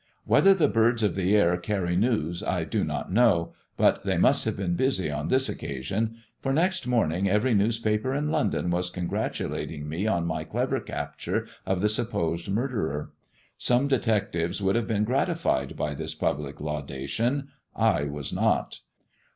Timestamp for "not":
2.83-3.11, 18.33-18.79